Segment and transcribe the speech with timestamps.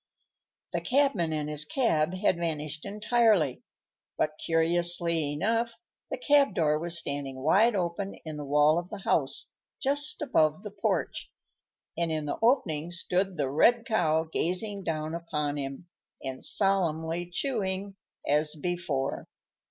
[0.73, 3.61] The cabman and his cab had vanished entirely,
[4.17, 5.75] but, curiously enough,
[6.09, 10.63] the cab door was standing wide open in the wall of the house, just above
[10.63, 11.31] the porch,
[11.95, 15.87] and in the opening stood the red Cow gazing down upon him,
[16.23, 17.95] and solemnly chewing,
[18.27, 19.27] as before.